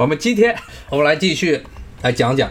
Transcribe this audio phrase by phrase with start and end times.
[0.00, 0.56] 我们今天
[0.88, 1.60] 我们来继续
[2.02, 2.50] 来讲讲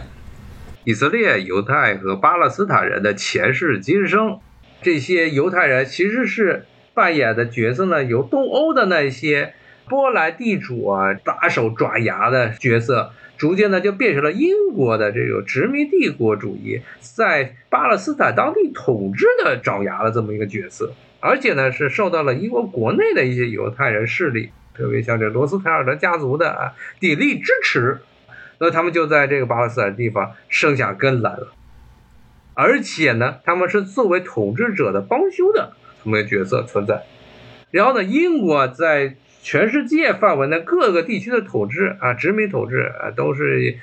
[0.84, 4.38] 以色列犹太和巴勒斯坦人的前世今生。
[4.82, 9.54] 这些犹太人其实是扮演的角色呢，由东欧的那些
[9.88, 24.50] 波兰地主啊打手爪牙的角色，逐渐呢就变成了英国的这个殖民帝国主义在巴勒斯坦当地统治的爪牙的这么一个角色，而且呢是受到了英国国内的一些犹太人势力。
[24.74, 28.00] 特别像这罗斯柴尔德家族的啊鼎力支持，
[28.58, 31.52] 那他们就在这个巴勒斯坦地方生下根来了。
[32.54, 35.72] 而且呢，他们是作为统治者的帮凶的
[36.04, 37.02] 这么一个角色存在。
[37.70, 43.78] 然后呢，英国在全世界范围内各个地区的统治啊，殖民统治啊，都是。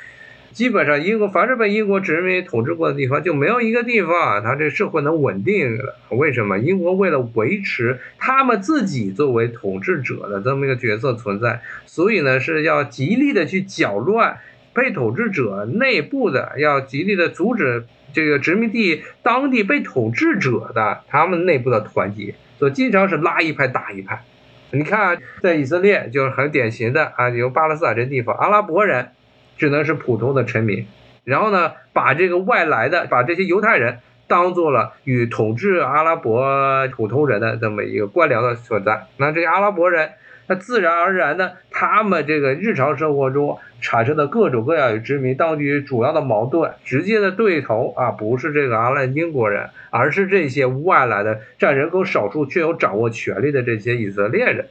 [0.58, 5.96] 基本上，英国凡是被英国殖民统治过的地方，就没有一个地方它这社会能稳定了。
[6.10, 6.58] 为什么？
[6.58, 14.40] 英国为了维持他们自己作为统治者的这么一个角色存在，所以呢是要极力的去搅乱
[14.74, 24.24] 被统治者内部的，要极力的阻止这个殖民地当地被统治者的他们内部的团结，所以经常是拉一派打一派。
[24.72, 29.10] 你看，在以色列就是很典型的啊，有巴勒斯坦这地方，阿拉伯人。
[29.58, 30.86] 只能是普通的臣民，
[31.24, 39.08] 然后呢，把这个外来的，把这些犹太人当做了与统治阿拉伯普通人的这么一个官僚的存在。
[39.18, 40.12] 那这些阿拉伯人，
[40.48, 54.68] 那自然而然的，他们这个日常生活中产生的各种各样与殖民当局主要的矛盾，直接的对头啊，不是这个阿拉英国人，而是这些外来的占人口少数却有掌握权力的这些以色列人。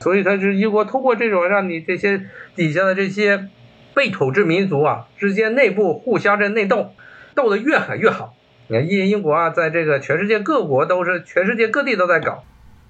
[0.00, 2.22] 所以他是英国通过这种让你这些
[2.54, 3.48] 底下的这些。
[3.94, 6.92] 被统治民族啊之间内部互相的内斗，
[7.34, 8.34] 斗得越狠越好。
[8.68, 12.44] 你看英英国啊，在这个全世界各国都是全世界各地都在搞。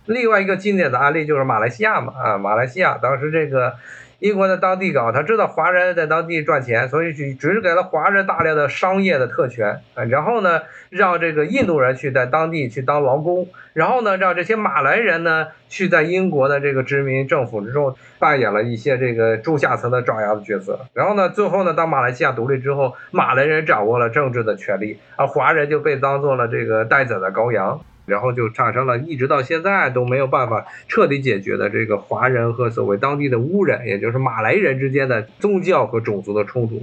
[0.06, 3.74] 另外一个经典的案例就是马来西亚嘛啊，马来西亚当时这个。
[4.22, 10.04] 英国在当地搞，他知道华人在当地赚钱，所以只只是给了华人大量的商业的特权啊。
[10.04, 20.78] 然后呢，让这个印度人去在当地去当劳工，然后呢，让这些马来人呢去在英国的这个殖民政府之中扮演了一些这个中下层的爪牙的角色。
[20.94, 27.80] 然后呢，最后呢，当马来西亚独立之后，马来人掌握了政治的权利，而华人就被当做了这个待宰的羔羊。
[28.04, 36.82] 然后就产生了一直到现在都没有办法彻底解决的这个华人和所谓当地的乌人，也就是马来人之间的宗教和种族的冲突。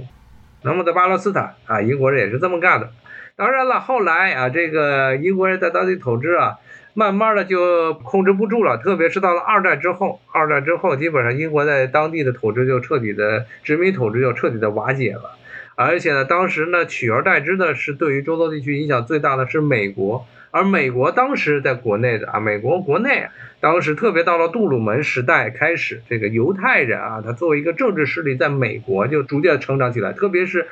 [0.62, 2.90] 那么在巴勒斯坦啊，英国人也是这么干的。
[3.36, 6.56] 当然了，后来啊，这个英国人在当地统治啊，
[6.92, 15.36] 慢慢的就控制不住了，特别是到了二战之后，二战之后基本上英国在当地的统治就彻底的殖民统治就彻底的瓦解了。
[15.76, 20.26] 而且呢，当时呢，取而代之的是对于中东地区影响最大的是美国。
[20.52, 23.28] 而美国当时在国内的啊，美国国内
[23.60, 30.12] 当时特别到了杜鲁门时代开始，这个犹太人啊，他作为一个政治势力，在美国就逐渐成长起来。
[30.12, 30.66] 特别是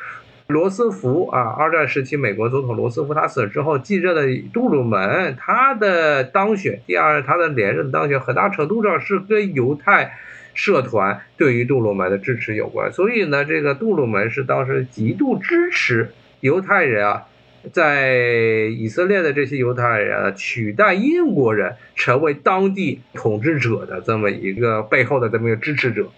[0.48, 10.18] 罗斯福啊，二战时期美国总统罗斯福他死了之后继任的杜鲁门，他的当选，第二他的连任当选，很大程度上是跟犹太
[10.54, 12.90] 社团对于杜鲁门的支持有关。
[12.90, 17.26] 所以呢，这个杜鲁门是当时极度支持犹太人啊。
[17.72, 18.16] 在
[18.76, 26.08] 以色列的这些犹太人取代英国人成为当地统治者的这么一个背后的这么一个支持者，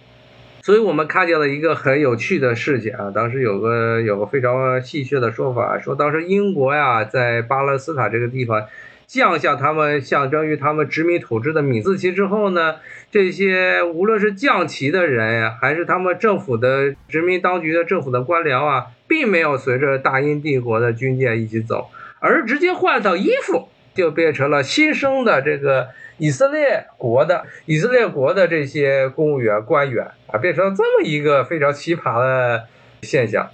[0.63, 3.11] 所以我们看见了一个很有趣的事情啊。
[3.15, 8.67] 当时有个有个非常戏谑的说法，说当时英国呀在巴勒斯坦这个地方。
[9.11, 12.77] 降下他们象征于他们殖民统治的米字旗之后呢，
[13.11, 18.87] 这些无论是降旗的人呀，还是他们政府的殖民当局的政府的官僚啊，
[19.21, 32.65] 并没有随着大英帝国的军舰一起走，而直接换套衣服，就变成了新生的这个以色列国的以色列国的这些公务员官员啊，变成这么一个非常奇葩的
[33.03, 33.51] 现象，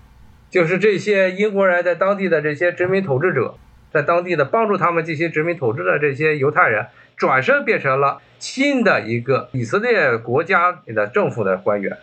[0.48, 3.56] 就是这些英国人在当地的这些殖民统治者。
[3.92, 11.96] 在当地的帮助他们进行殖民统治的这些犹太人，转身变成了新的一个以色列国家的政府的官员，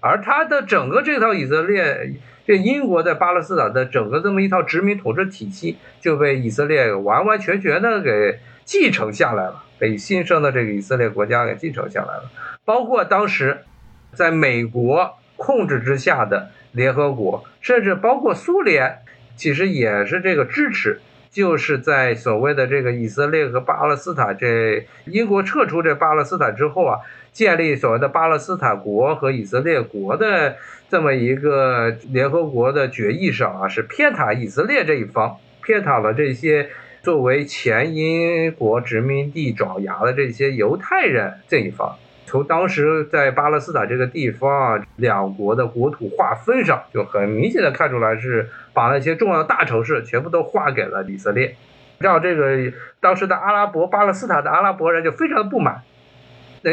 [0.00, 2.14] 而他的整个这套以色列，
[2.46, 12.30] 这英国在巴勒斯坦的整个这么一套殖民统治体系，就被以色列完完全全的给继承下来了，被新生的这个以色列国家给继承下来了，
[12.64, 13.64] 包括当时
[14.12, 18.98] 在美国控制之下的联合国，甚至包括苏联，
[19.36, 21.00] 其实也是这个支持。
[21.28, 27.00] 就是在所谓的这个以色列和巴勒斯坦，这英国撤出这巴勒斯坦之后啊，
[27.36, 30.56] 建立所谓的巴勒斯坦国和以色列国的
[30.88, 36.70] 这么一个联合国的决议上啊，是偏袒以色列这一方，偏袒了这些
[37.02, 41.94] 作为前英国殖民地爪牙的这些犹太人这一方。
[42.24, 51.54] 从当时在巴勒斯坦这个地方啊，两国的国土划分上，就很明显的看出来是把那些重要的大城市全部都划给了以色列，
[51.98, 55.82] 让这个当时的阿拉伯巴勒斯坦的阿拉伯人就非常的不满。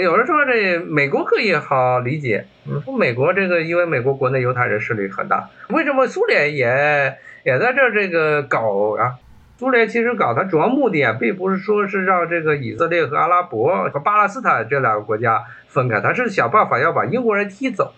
[0.01, 2.45] 有人说这美国可以好理解，
[2.83, 9.15] 说美国这个因为美国国内犹太人势力很大，为什么苏联也也在这这个搞啊？
[9.59, 17.93] 苏联其实搞它主要目的啊，并不是说是让这个以色列和阿拉伯和巴勒斯坦这两个国家分开，它是想办法要把英国人踢走。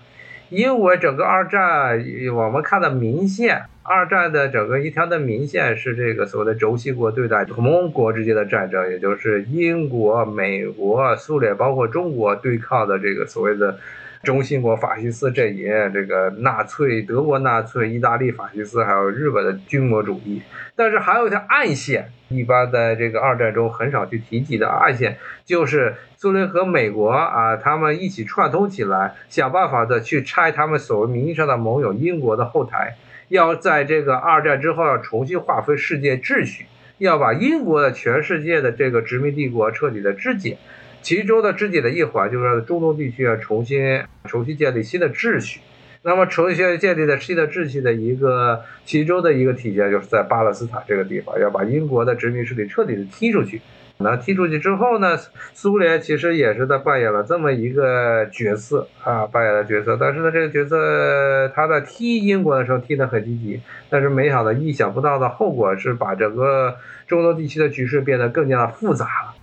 [0.50, 1.97] 因为整个二战，
[2.36, 13.77] 我们看的明线，二战的整个一条的明线是这个所谓的轴心国对待同盟国之间的战争，也就是英国、美国、苏联，包括中国对抗的这个所谓的。
[14.23, 20.41] 中心国法西斯阵营，这个纳粹、德国纳粹、意大利法西斯，还有日本的军国主义。
[20.75, 32.95] 但是还有一条暗线，一般在这个二战中很少去提及的暗线，就是苏联和美国啊，他们一起串通起来，想办法的去拆他们所谓名义上的盟友英国的后台，
[33.35, 36.65] 要在这个二战之后要重新划分世界秩序，
[36.97, 40.57] 要把英国的全世界的这个殖民帝国彻底的肢解。
[41.01, 45.59] 其中的肢解的一环就是中东地区要重新重新建立新的秩序。
[46.01, 53.61] 那么重新建立的新的秩序的一个其中的一个体现，就是在巴勒斯坦这个地方，要把英国的殖民势力彻底的踢出去。
[53.97, 55.18] 那踢出去之后呢，
[55.53, 59.97] 苏联其实也是在扮演了这么一个角色啊，扮演了角色。
[60.00, 66.75] 但是呢，这个角色他在踢英国的时候踢得很积极，但是没想到意想不到的后果是把整个
[67.07, 69.36] 中东地区的局势变得更加的复杂了。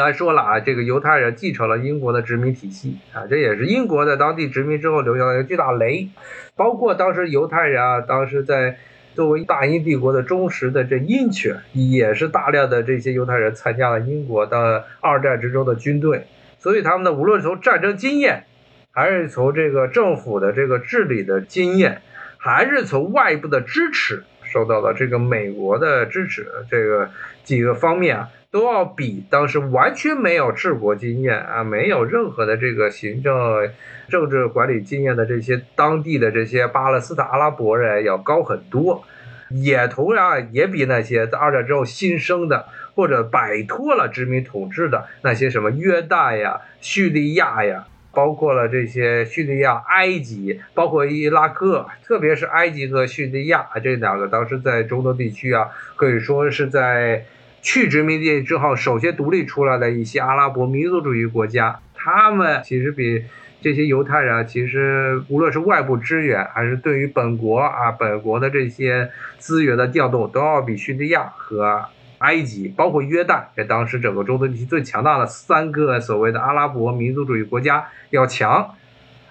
[0.00, 6.08] 还说了啊，这个犹太人继承了英国的殖民体系啊，这也是英国在当地殖民之后留下的一个巨大雷。
[6.54, 8.78] 包括当时犹太人啊，当时在
[9.18, 16.26] 作为大英帝国的忠实的这鹰犬，也是大量的这些犹太人参加了英国的二战之中的军队。
[16.60, 18.44] 所以他们呢，无论从战争经验，
[18.92, 22.00] 还是从这个政府的这个治理的经验，
[22.36, 27.10] 还是从外部的支持，受到了这个美国的支持，这个
[27.42, 28.28] 几个方面啊。
[28.50, 33.70] 都要比当时完全没有治国经验啊，没有任何的这个行政、
[34.08, 39.04] 政治管理经验的这些当地的这些巴勒斯坦阿拉伯人要高很多，
[39.50, 42.64] 也同样也比那些在二战之后新生的
[42.94, 57.26] 或者摆脱了殖民统治的那些什么约旦呀、叙利亚呀，包括了这些叙利亚、埃及，包括伊拉克，特别是埃及和叙利亚这两个当时在中东地区啊，可以说是在。
[57.68, 63.22] 去殖民地之后，首先独立出来的一些阿拉伯民族主义国家，他们其实比
[63.60, 71.84] 这些犹太人，其实无论是外部支援，还是对于本国啊本国的这些资源的调动，都要比叙利亚和
[72.20, 78.74] 埃及，包括约旦，这当时整个中东地区最强大的三个所谓的阿拉伯民族主义国家要强。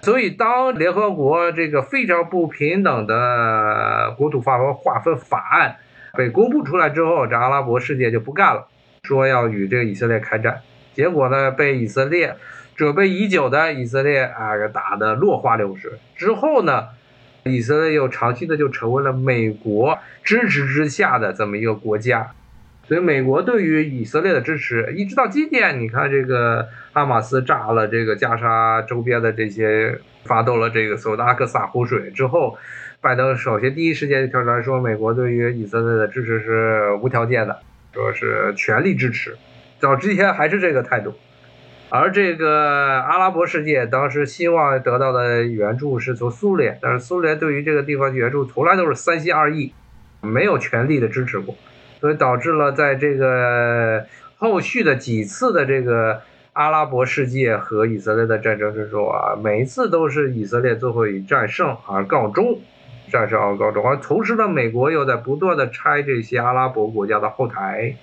[0.02, 5.78] 所以，当联合国这个非常不平等的国土划分划分法案。
[6.18, 8.66] 被公布出来之后，这阿拉伯世界就不干了，
[9.04, 10.62] 说要与这个以色列开战。
[10.92, 12.34] 结果呢，被以色列
[12.74, 15.92] 准备已久的以色列啊打得落花流水。
[16.16, 16.88] 之后呢，
[17.44, 22.32] 以色列又长期的就成为了美国支持之下的这么一个国家。
[22.88, 32.58] 所以，美国对于以色列的支持，一直到今天，你看这个哈马斯炸了这个加沙周边的这些，发动了这个所谓的阿克萨湖水之后。
[33.00, 37.56] 拜登首先第一时间就跳出来说，美国对于以色列的支持是无条件的，
[37.94, 39.36] 说是全力支持。
[39.78, 41.14] 到之前还是这个态度，
[41.90, 49.72] 而这个阿拉伯世界当时希望得到的援助是从苏联，但是苏联对于这个地方援助从来都是三心二意，
[50.20, 51.54] 没有全力的支持过，
[52.00, 54.04] 所以导致了在这个
[54.38, 56.20] 后续的几次的这个
[56.58, 62.58] 阿拉伯世界和以色列的战争之中啊，每一次都是以色列最后以战胜而告终。
[63.12, 67.94] 战胜而告终，而同时呢，美国又在不断的拆这些阿拉伯国家的后台，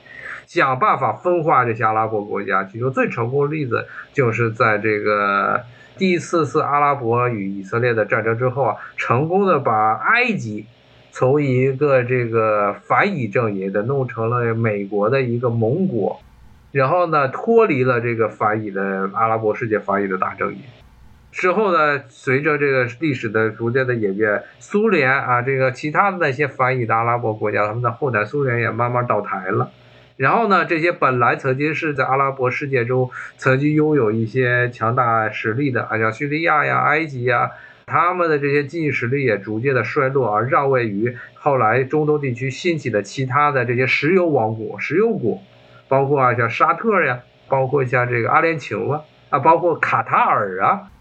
[0.48, 2.64] 想办法分化这些阿拉伯国家。
[2.64, 5.62] 其中最成功的例子，就是在这个
[5.98, 10.66] 第四次阿拉伯与以色列的战争之后啊，成功的把埃及
[11.12, 16.22] 从一个这个反以阵营的弄成了美国的一个盟国，
[16.76, 20.60] 然后呢，脱离了这个反以的阿拉伯世界反以的大阵营。
[21.32, 29.72] 之后呢，随着这个历史的逐渐的演变，苏联啊，这个其他的那些反以的阿拉伯国家，他们的后台苏联也慢慢倒台了。
[30.18, 37.52] 然后呢，这些本来曾经是在阿拉伯世界中曾经拥有一些强大实力的，啊，像叙利亚呀、埃及呀，
[37.86, 45.42] 他们的这些经济实力也逐渐的衰落，而让位于后来中东地区兴起的其他的这些石油王国、石油国，
[45.88, 49.02] 包括啊像沙特呀，包括像这个阿联酋啊。
[49.32, 50.92] 啊，包括卡塔尔啊，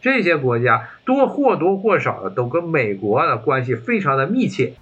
[0.00, 4.72] 这些国家多或多或少的都跟美国的关系非常的密切，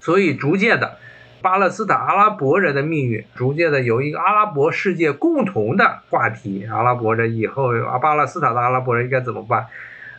[0.00, 0.96] 所以逐渐的。
[1.42, 9.66] 巴勒斯坦阿拉伯人的命运逐渐的由一个阿拉伯世界共同的话题，阿拉伯人以后啊，巴勒斯坦的阿拉伯人应该怎么办？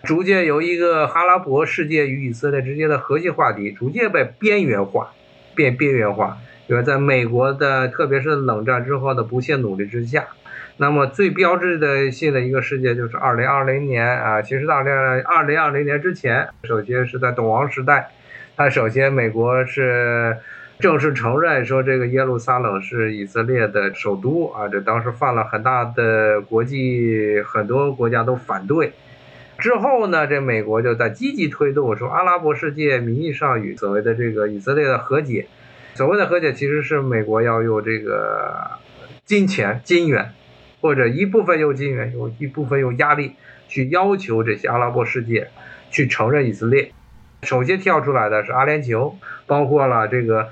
[0.03, 5.09] 逐渐由一个阿拉伯世界与以色列之间的核心话题，逐渐被边缘化，
[5.55, 6.37] 变边缘化。
[6.67, 10.27] 就是在美国的，特别是冷战之后的不懈努力之下，
[10.77, 14.93] 那么最标志的性的一个事件就是二零二零年啊，其实二零
[15.23, 18.09] 二零二零年之前，首先是在懂王时代，
[18.55, 20.37] 他首先美国是。
[20.79, 28.93] 正式承认说这个耶路撒冷是以色列的首都啊，这当时犯了很大的国际很多国家都反对。
[29.57, 35.47] 之后呢，这美国就在积极推动说阿拉伯世界名义上与所谓的这个以色列的和解。
[35.97, 38.69] 所谓的和解其实是美国要用这个
[39.25, 40.31] 金钱金元，
[40.79, 43.33] 或者一部分用金元，有一部分用压力
[43.67, 45.49] 去要求这些阿拉伯世界
[45.89, 46.91] 去承认以色列。
[47.41, 49.15] 首先跳出来的是阿联酋，
[49.47, 50.49] 包括了这个。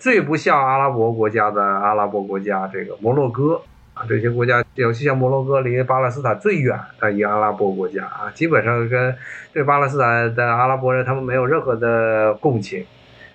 [0.00, 3.60] 最不像阿拉伯国家的阿拉伯国家，这个摩洛哥
[3.94, 9.16] 啊，这些国家，尤其像摩洛哥离巴勒斯坦最远的一个阿拉伯国家啊，基本上跟
[9.52, 12.86] 对巴勒斯坦的阿拉伯人他们没有任何的共情。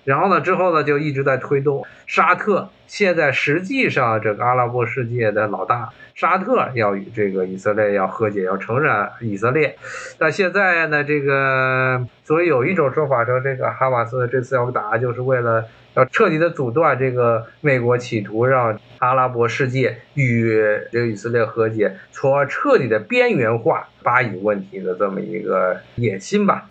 [0.04, 2.70] 然后呢，之后呢，就一直在推动沙特。
[2.86, 9.76] 现在实际上，这个阿拉伯世界的老大沙特要与这个以色列要和解，要承认以色列。
[10.18, 20.54] 那现在呢，这个所以有一种说法说，这个哈马斯这次要打，就是为了要彻底的阻断这个美国企图让阿拉伯世界与
[20.92, 26.66] 这个以色列和解，从而彻底的边缘化巴以问题的这么一个野心吧。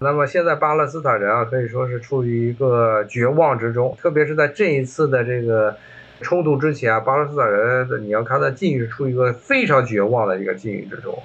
[0.00, 5.76] 那么现在巴勒斯坦人啊，可以说是处于一个绝望之中，特别是在这一次的这个
[6.20, 11.22] 冲突之前啊，巴勒斯坦人你要看他境遇是处于一个非常绝望的一个境遇之中。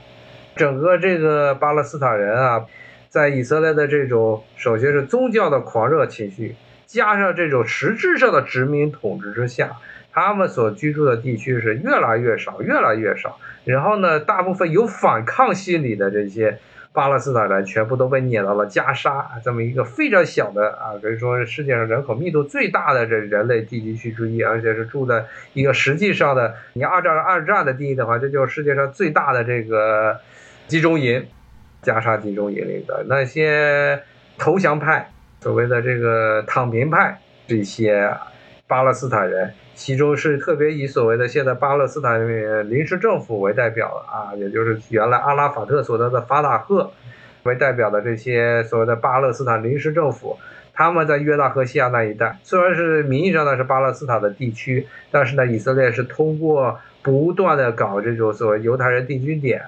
[0.55, 2.67] 整个这个巴勒斯坦人啊，
[3.09, 9.77] 在以色列的这种首先是宗教的狂热情绪，加上这种实质上的殖民统治之下，
[10.13, 13.39] 他们所居住的地区是越来越少，越来越少。
[13.65, 16.59] 然后呢，大部分有反抗心理的这些。
[16.91, 30.19] 巴勒斯坦人全部都被撵到了加沙这么一个非常小的啊，可以说是世界上人口密度最大的这人类地区之一，而且是住在一个实际上的，你二战二战的定义的话，这就是世界上最大的这个
[30.67, 31.27] 集中营，
[31.83, 34.01] 加沙集中营里的那些
[34.37, 38.11] 投降派，所谓的这个躺平派这些
[38.69, 39.51] 巴勒斯坦人。
[39.73, 42.19] 其中是特别以所谓的现在巴勒斯坦
[42.69, 46.91] 临时政府为代表的啊，也就是原来阿拉法特所在的法塔赫
[47.43, 50.37] 为代表的这些所谓的巴勒斯坦临时政府，
[50.73, 59.63] 他们在约旦河西岸那一带，虽然是名义上呢是巴勒斯坦的地区，但是呢，以色列是通过不断的搞这种所谓犹太人定居点。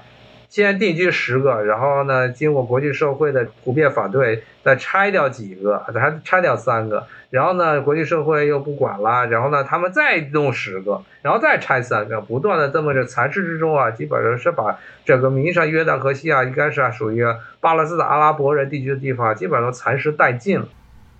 [0.52, 17.24] 先定居十个，然后呢，经过国际社会的普遍反对，再拆掉几个，还拆掉三个，然后呢，国际社会又不管了，然后呢，他们再弄十个，然后再拆三个，不断的这么着蚕食之中啊，基本上是把整个名义上约旦河西啊，应该是啊属于
[17.62, 20.68] 巴勒斯坦阿拉伯人地区的地方，基本上都蚕食殆尽了，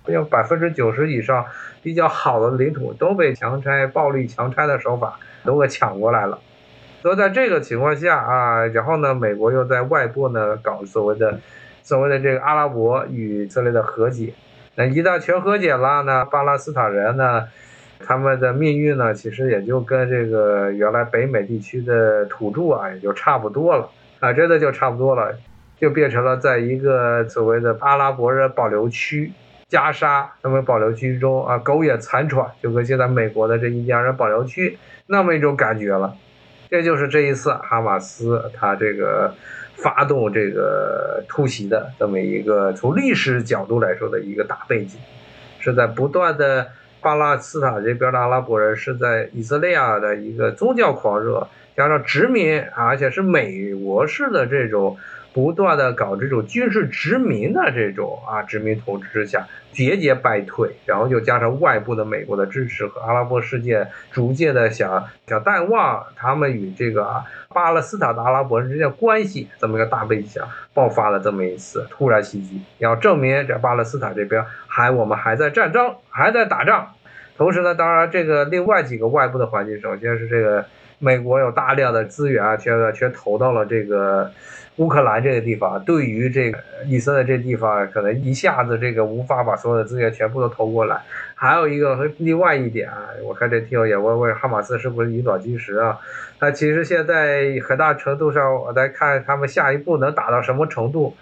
[0.08, 1.46] 有百分之九十以上
[1.82, 6.38] 比较好的领土都被强拆、暴力强拆的手法都给抢过来了。
[7.02, 11.40] 所以在这个情况下啊，然后呢，美国又在外部呢搞所谓的
[11.82, 14.32] 所谓的这个阿拉伯与以色列的和解。
[14.76, 17.48] 那一旦全和解了呢，巴勒斯坦人呢，
[17.98, 23.90] 他们的命运呢，其实也就跟这个原来北美地区的土著啊，也就差不多了
[24.20, 25.36] 啊，真的就差不多了，
[25.80, 29.32] 就变成了在一个所谓的阿拉伯人保留区
[29.68, 34.78] 加沙他们保留区中啊，苟延残喘，就跟现在美国的这印第安人保留区
[35.08, 36.14] 那么一种感觉了。
[36.72, 39.34] 这就是这一次哈马斯他这个
[39.74, 44.98] 发动这个突袭的这么一个从历史角度来说的一个大背景，
[45.60, 46.68] 是在不断的
[47.02, 54.96] 巴勒斯坦这边的阿拉伯人是在以色列的一个宗教狂热，加上殖民，而且是美国式的这种。
[55.32, 76.88] 不断的搞这种军事殖民的这种啊殖民统治之下节节败退，然后又加上外部的美国的支持和阿拉伯世界逐渐的想想淡忘他们与这个巴勒斯坦的阿拉伯人之间关系这么一个大背景下爆发了这么一次突然袭击，要证明这巴勒斯坦这边还我们还在战争还在打仗，
[77.38, 80.66] 同时呢，当然这个另外几个外部的环境，首先是这个。
[81.04, 84.30] 美国有大量的资源啊，全全投到了这个
[84.76, 85.82] 乌克兰这个地方。
[85.84, 91.00] 对于这个以色列这地方，可能一下子这个无法把所有的资源全部都投过来。
[91.34, 95.98] 还有一个和另外一点啊，我看这听友也问问哈马斯是不是以卵击石啊？
[96.40, 101.14] 那其实现在很大程度上，我在看他们下一步能打到什么程度。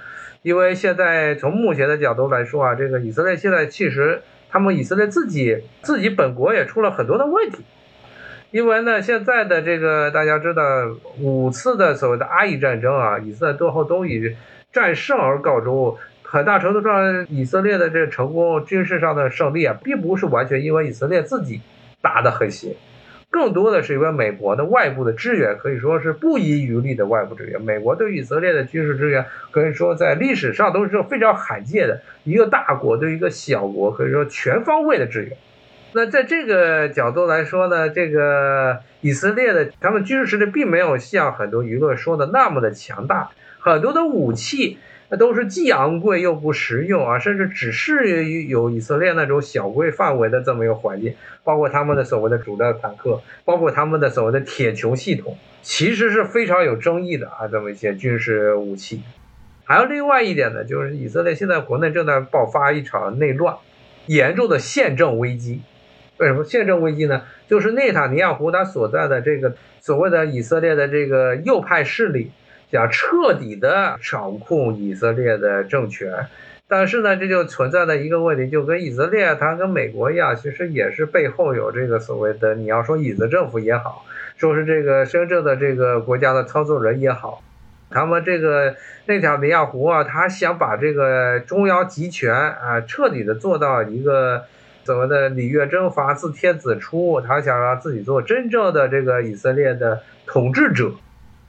[0.42, 7.64] 因为现在从目前的角度来说啊，这个以色列现在其实他们以色列自己自己本国也出了很多的问题。
[8.50, 10.62] 因为呢，现在的这个大家知道，
[11.20, 14.34] 五次的所谓的阿以战争啊，以色列最后都以
[14.72, 15.96] 战胜而告终。
[16.22, 21.60] 很大程度上，以色列的这成功军事上的胜利啊，并不是完全因为以色列自己
[22.00, 22.74] 打得很行，
[23.30, 27.60] 更多的是因为美国的外部的支援，可以说是不遗余力的外部支援。
[27.60, 35.36] 美国对以色列的军事支援，可以说在历史上都是非常罕见的，一个大国对一个小国，可以说全方位的支援。
[35.92, 44.78] 那在这个角度来说呢，这个以色列的他们军事实力并没有像很多舆论说的那么的强大，很多的武器
[45.08, 59.02] 那都是既昂贵又不实用啊，甚至只适用于有以色列那种小规范围的这么一个环境，包括他们的所谓的主战坦克，包括他们的所谓的铁穹系统，其实是非常有争议的啊，这么一些军事武器。
[59.64, 63.56] 还有另外一点呢，就是以色列现在国内正在爆发一场内乱，
[64.06, 65.62] 严重的宪政危机。
[66.20, 67.22] 为什么宪政危机呢？
[67.48, 72.30] 就是内塔尼亚胡他所在的这个所谓的以色列的这个右派势力，
[72.70, 76.26] 想彻底的掌控以色列的政权，
[76.68, 84.04] 但是呢，这就存在的一个问题，就跟以色列它跟美国一样，其实也是背后有这个所谓的你要说椅子政府也好，
[84.36, 87.42] 说是这个真正的这个国家的操作人也好，
[87.88, 88.74] 他们这个
[89.06, 94.44] 内塔尼亚胡啊，他想把这个中央集权啊彻底的做到一个。
[94.82, 100.92] 怎么的礼乐征伐自天子出，他想让自己做真正的这个以色列的统治者。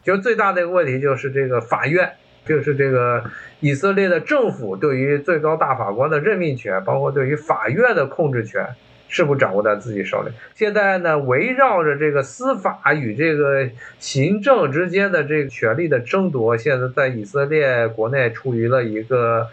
[0.03, 2.11] 就最大的一个问题就是这个法院，
[2.45, 3.23] 就是这个
[3.59, 8.67] 以色列的政府对于最高大法官的任命权，包括对于法院的控制权，
[9.07, 10.31] 是不掌握在自己手里。
[10.55, 13.69] 现在呢，围绕着这个司法与这个
[13.99, 19.47] 行政之间的这个权力的争夺，现在在以色列国内处于了一个。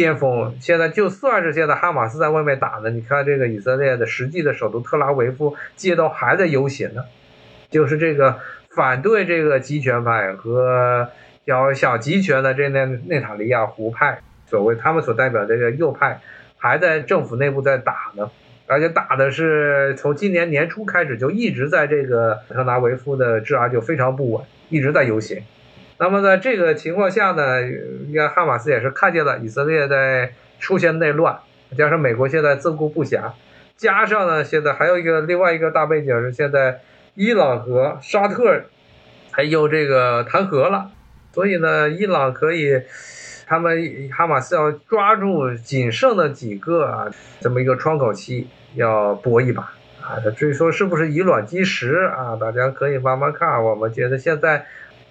[0.00, 7.04] 巅峰现在就算是现在哈马斯在外面打呢，你看这个以色列的实际的首都特拉维夫街道还在游行呢，
[7.68, 8.38] 就是这个
[8.70, 11.10] 反对这个集权派和
[11.44, 16.22] 要想集权的这内内塔尼亚胡派，所谓他们所代表的这个右派，
[16.56, 18.30] 还在政府内部在打呢，
[18.66, 25.42] 而且打的是从今年年初开始就一直在这个特拉维夫的治安就非常不稳，一直在游行。
[26.00, 31.40] 那么在这个情况下呢，应该哈马斯也是看见了以色列在出现内乱，
[31.76, 33.32] 加上美国现在自顾不暇，
[33.76, 36.80] 加上呢现在还有一个另外一个大背景是现在
[37.14, 38.62] 伊朗和沙特
[39.30, 40.90] 还有这个谈和了，
[41.34, 42.80] 所以呢伊朗可以，
[43.46, 47.10] 他们哈马斯要抓住仅剩的几个啊
[47.40, 54.64] 这么一个窗口期要搏一把啊，至于说是不是以卵击石啊，大家可以慢慢看，我们觉得现在。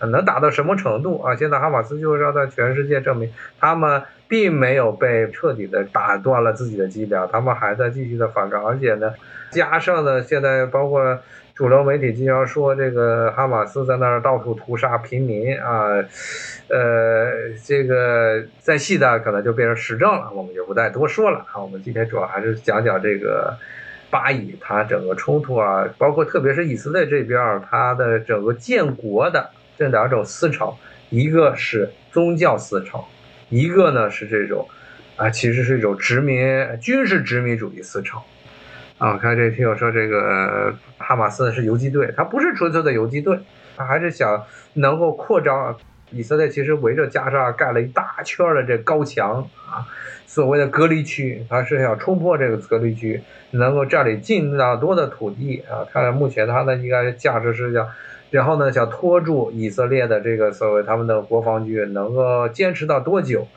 [0.07, 1.35] 能打到什么程度啊？
[1.35, 9.13] 现在哈马斯就是要在全世界证明，他们并没有被彻底的打断了自己的脊梁，他们还在继续的反抗，而且呢，
[9.49, 11.19] 加上呢，现在包括
[11.53, 15.89] 主流媒体经常说这个哈马斯在那儿到处屠杀平民啊，
[16.69, 17.31] 呃，
[17.65, 21.61] 这个在细的可能就变成实证了，我们就不再多说了啊。
[21.61, 23.57] 我们今天主要还是讲讲这个
[24.09, 29.49] 巴以它整个冲突啊，包括特别是以色列这边它的整个建国的。
[29.79, 30.77] 这两种思潮，
[31.09, 33.07] 一个是宗教思潮，
[33.47, 34.67] 一个呢是这种，
[35.15, 38.25] 啊，其实是一种殖民军事殖民主义思潮。
[38.97, 43.39] 啊，看这听友说这个哈马斯是游击队，他不是纯粹的游击队，
[43.77, 45.77] 他还是想能够扩张。
[46.11, 49.87] 以色列其实围着加沙盖了一大圈的这高墙啊，
[50.27, 55.87] 所谓的隔离区，他是想冲破这个隔离区，能够占领尽量多的土地啊。
[55.89, 57.87] 看来目前他的应该价值是叫。
[58.31, 63.47] 然后呢，想拖住以色列的这个所谓他们的国防军能够坚持到多久，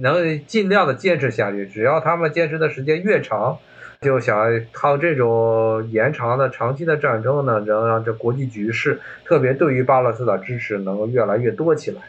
[0.00, 1.66] 能尽量的坚持下去。
[1.66, 3.58] 只要他们坚持的时间越长，
[4.02, 12.02] 就想靠这种延长的长期的战争呢，能让这国际局势，特别对于巴勒斯坦支持能够越来越多起来。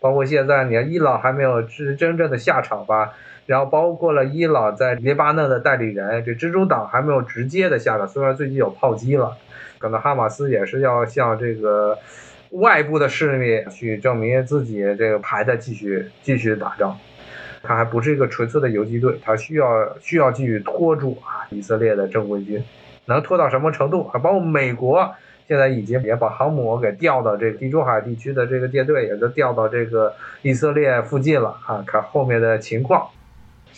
[0.00, 3.12] 包括现在，你看伊朗还没有真真正的下场吧？
[3.48, 9.38] 然后包括了伊朗在黎巴嫩的代理人，这蜘蛛党还没有直接的下场，虽然最近有炮击了。
[9.78, 11.96] 可能哈马斯也是要向这个
[12.50, 16.98] 外部的势力去证明自己这个还在继续继续打仗，
[17.62, 22.62] 他还不是一个纯粹的游击队，他需要需要继续拖住啊以色列的正规军，
[23.06, 24.18] 能拖到什么程度啊？
[24.18, 25.14] 包括美国
[25.46, 33.08] 现在已经也把航母给调到这个地中海地区的这个舰队也都调到这个以色列附近了啊，看后面的情况。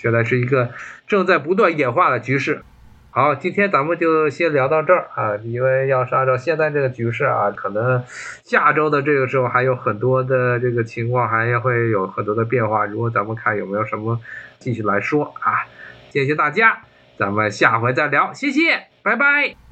[0.01, 0.71] 现在是一个
[1.07, 2.63] 正在不断演化的局势。
[3.11, 8.03] 好，今天咱们就先聊到这儿啊，因为要是按照现在这个局势啊，可能
[8.45, 12.87] 下周的这个时候还有很多的这个情况，还会有很多的变化。
[12.87, 14.19] 如果咱们看有没有什么
[14.59, 15.67] 继续来说啊，
[16.11, 16.79] 谢谢大家，
[17.19, 19.70] 咱们下回再聊，谢谢，拜拜。